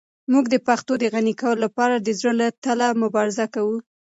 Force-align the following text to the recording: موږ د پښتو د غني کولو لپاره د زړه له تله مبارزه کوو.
موږ 0.31 0.45
د 0.49 0.55
پښتو 0.67 0.93
د 0.99 1.03
غني 1.13 1.33
کولو 1.41 1.61
لپاره 1.65 1.95
د 1.97 2.09
زړه 2.19 2.33
له 2.41 2.47
تله 2.63 2.87
مبارزه 3.03 3.45
کوو. 3.53 3.77